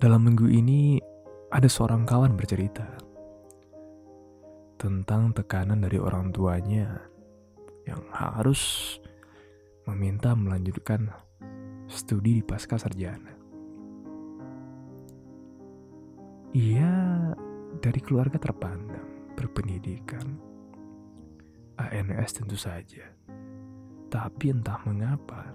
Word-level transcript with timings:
Dalam 0.00 0.24
minggu 0.24 0.48
ini, 0.48 0.96
ada 1.52 1.68
seorang 1.68 2.08
kawan 2.08 2.32
bercerita 2.32 2.88
tentang 4.80 5.36
tekanan 5.36 5.84
dari 5.84 6.00
orang 6.00 6.32
tuanya 6.32 7.04
yang 7.84 8.00
harus 8.08 8.96
meminta 9.84 10.32
melanjutkan 10.32 11.04
studi 11.84 12.40
di 12.40 12.44
pasca 12.48 12.80
sarjana. 12.80 13.28
Ia 16.56 16.92
dari 17.84 18.00
keluarga 18.00 18.40
terpandang, 18.40 19.36
berpendidikan, 19.36 20.24
ANS 21.76 22.40
tentu 22.40 22.56
saja. 22.56 23.04
Tapi 24.08 24.48
entah 24.48 24.80
mengapa, 24.88 25.52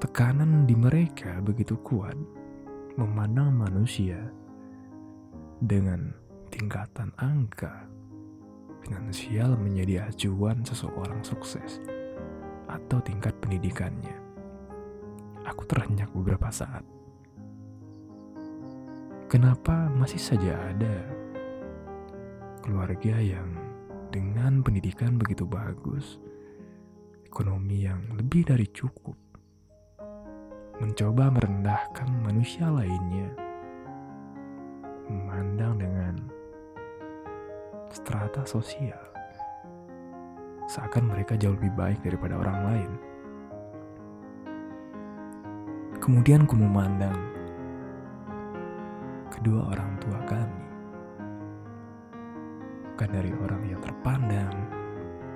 tekanan 0.00 0.64
di 0.64 0.72
mereka 0.72 1.44
begitu 1.44 1.76
kuat 1.84 2.37
memandang 2.98 3.54
manusia 3.54 4.18
dengan 5.62 6.10
tingkatan 6.50 7.14
angka 7.14 7.86
finansial 8.82 9.54
menjadi 9.54 10.10
acuan 10.10 10.66
seseorang 10.66 11.22
sukses 11.22 11.78
atau 12.66 12.98
tingkat 13.06 13.38
pendidikannya. 13.38 14.18
Aku 15.46 15.62
terhenyak 15.70 16.10
beberapa 16.10 16.50
saat. 16.50 16.82
Kenapa 19.30 19.86
masih 19.94 20.18
saja 20.18 20.58
ada 20.58 21.06
keluarga 22.66 23.14
yang 23.22 23.46
dengan 24.10 24.58
pendidikan 24.66 25.14
begitu 25.14 25.46
bagus, 25.46 26.18
ekonomi 27.22 27.86
yang 27.86 28.02
lebih 28.18 28.42
dari 28.42 28.66
cukup, 28.66 29.27
mencoba 30.78 31.26
merendahkan 31.34 32.06
manusia 32.22 32.70
lainnya, 32.70 33.34
memandang 35.10 35.74
dengan 35.74 36.14
strata 37.90 38.46
sosial, 38.46 39.02
seakan 40.70 41.10
mereka 41.10 41.34
jauh 41.34 41.58
lebih 41.58 41.74
baik 41.74 41.98
daripada 42.06 42.38
orang 42.38 42.58
lain. 42.62 42.90
Kemudian 45.98 46.46
ku 46.46 46.54
memandang 46.54 47.18
kedua 49.34 49.74
orang 49.74 49.98
tua 49.98 50.18
kami, 50.30 50.64
bukan 52.94 53.10
dari 53.10 53.34
orang 53.34 53.62
yang 53.66 53.82
terpandang, 53.82 54.54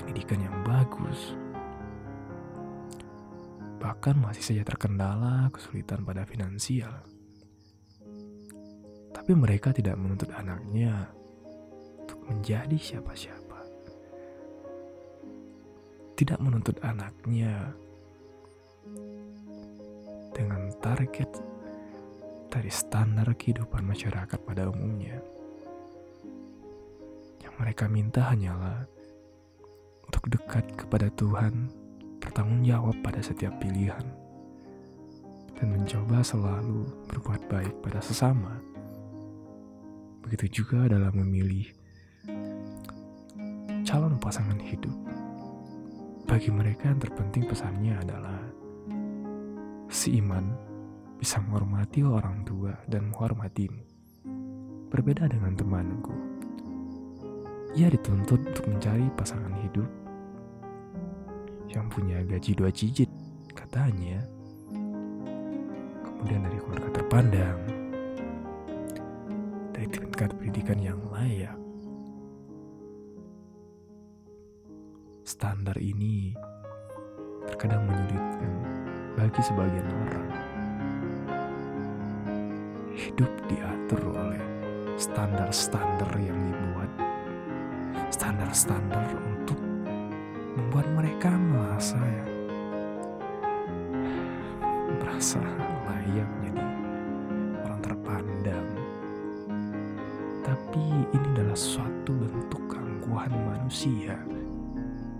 pendidikan 0.00 0.40
yang 0.40 0.56
bagus, 0.64 1.36
bahkan 3.86 4.18
masih 4.18 4.42
saja 4.42 4.66
terkendala 4.66 5.46
kesulitan 5.54 6.02
pada 6.02 6.26
finansial. 6.26 7.06
Tapi 9.14 9.30
mereka 9.30 9.70
tidak 9.70 9.94
menuntut 9.94 10.26
anaknya 10.34 11.06
untuk 12.02 12.18
menjadi 12.26 12.74
siapa-siapa. 12.74 13.62
Tidak 16.18 16.34
menuntut 16.42 16.82
anaknya 16.82 17.78
dengan 20.34 20.66
target 20.82 21.30
dari 22.50 22.70
standar 22.74 23.38
kehidupan 23.38 23.86
masyarakat 23.86 24.38
pada 24.42 24.66
umumnya. 24.66 25.22
Yang 27.38 27.54
mereka 27.54 27.86
minta 27.86 28.34
hanyalah 28.34 28.82
untuk 30.10 30.26
dekat 30.26 30.74
kepada 30.74 31.06
Tuhan 31.14 31.85
bertanggung 32.36 32.68
jawab 32.68 32.92
pada 33.00 33.24
setiap 33.24 33.56
pilihan 33.64 34.04
dan 35.56 35.72
mencoba 35.72 36.20
selalu 36.20 36.84
berbuat 37.08 37.48
baik 37.48 37.80
pada 37.80 37.96
sesama. 38.04 38.60
Begitu 40.20 40.60
juga 40.60 40.84
dalam 40.84 41.16
memilih 41.16 41.64
calon 43.88 44.20
pasangan 44.20 44.60
hidup. 44.60 44.92
Bagi 46.28 46.52
mereka 46.52 46.92
yang 46.92 47.00
terpenting 47.00 47.48
pesannya 47.48 48.04
adalah 48.04 48.44
si 49.88 50.20
iman 50.20 50.44
bisa 51.16 51.40
menghormati 51.40 52.04
orang 52.04 52.44
tua 52.44 52.76
dan 52.84 53.16
menghormatimu. 53.16 53.80
Berbeda 54.92 55.24
dengan 55.24 55.56
temanku. 55.56 56.12
Ia 57.80 57.88
dituntut 57.88 58.44
untuk 58.44 58.68
mencari 58.68 59.08
pasangan 59.16 59.56
hidup 59.64 59.88
yang 61.76 61.92
punya 61.92 62.24
gaji 62.24 62.56
dua 62.56 62.72
digit 62.72 63.12
katanya. 63.52 64.16
Kemudian 66.00 66.40
dari 66.48 66.56
keluarga 66.56 66.88
terpandang. 66.96 67.60
Dari 69.76 69.86
tingkat 69.92 70.32
pendidikan 70.40 70.80
yang 70.80 70.96
layak. 71.12 71.52
Standar 75.28 75.76
ini 75.76 76.32
terkadang 77.44 77.84
menyulitkan 77.84 78.52
bagi 79.20 79.40
sebagian 79.44 79.88
orang. 79.92 80.28
Hidup 82.96 83.32
diatur 83.52 84.02
oleh 84.16 84.40
standar-standar 84.96 86.08
yang 86.16 86.40
dibuat. 86.40 86.88
Standar-standar 88.08 89.12
untuk 89.28 89.55
membuat 90.56 90.88
mereka 90.96 91.30
merasa 91.36 92.00
ya 92.00 92.26
merasa 94.96 95.40
layak 95.84 96.30
jadi 96.44 96.64
orang 97.64 97.80
terpandang. 97.84 98.68
Tapi 100.40 100.84
ini 101.12 101.26
adalah 101.36 101.58
suatu 101.58 102.12
bentuk 102.16 102.62
keangkuhan 102.72 103.32
manusia 103.32 104.16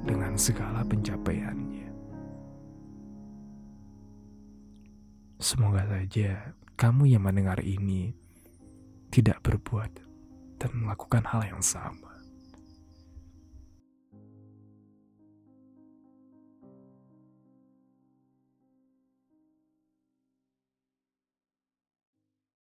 dengan 0.04 0.38
segala 0.40 0.86
pencapaiannya. 0.86 1.88
Semoga 5.36 5.84
saja 5.84 6.56
kamu 6.80 7.12
yang 7.12 7.24
mendengar 7.28 7.60
ini 7.60 8.16
tidak 9.12 9.44
berbuat 9.44 9.92
dan 10.56 10.70
melakukan 10.72 11.24
hal 11.28 11.44
yang 11.44 11.60
sama. 11.60 12.15